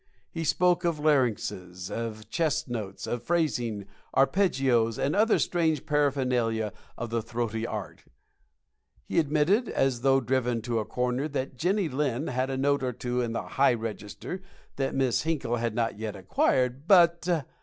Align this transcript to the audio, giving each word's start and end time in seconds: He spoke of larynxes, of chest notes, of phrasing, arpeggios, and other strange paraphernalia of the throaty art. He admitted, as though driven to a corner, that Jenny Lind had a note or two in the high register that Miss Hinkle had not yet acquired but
He 0.31 0.43
spoke 0.43 0.83
of 0.83 0.97
larynxes, 0.97 1.91
of 1.91 2.27
chest 2.27 2.67
notes, 2.67 3.05
of 3.05 3.21
phrasing, 3.21 3.85
arpeggios, 4.17 4.97
and 4.97 5.15
other 5.15 5.37
strange 5.37 5.85
paraphernalia 5.85 6.73
of 6.97 7.11
the 7.11 7.21
throaty 7.21 7.67
art. 7.67 8.03
He 9.05 9.19
admitted, 9.19 9.69
as 9.69 10.01
though 10.01 10.19
driven 10.19 10.63
to 10.63 10.79
a 10.79 10.85
corner, 10.85 11.27
that 11.27 11.55
Jenny 11.55 11.87
Lind 11.87 12.31
had 12.31 12.49
a 12.49 12.57
note 12.57 12.81
or 12.81 12.93
two 12.93 13.21
in 13.21 13.33
the 13.33 13.43
high 13.43 13.75
register 13.75 14.41
that 14.77 14.95
Miss 14.95 15.21
Hinkle 15.21 15.57
had 15.57 15.75
not 15.75 15.99
yet 15.99 16.15
acquired 16.15 16.87
but 16.87 17.45